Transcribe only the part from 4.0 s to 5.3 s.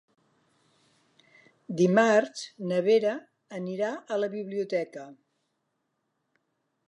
a la biblioteca.